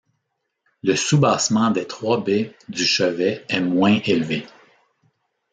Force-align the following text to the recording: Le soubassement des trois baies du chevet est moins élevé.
Le 0.81 0.95
soubassement 0.95 1.69
des 1.69 1.85
trois 1.85 2.23
baies 2.23 2.55
du 2.67 2.83
chevet 2.87 3.45
est 3.47 3.61
moins 3.61 3.99
élevé. 4.03 4.47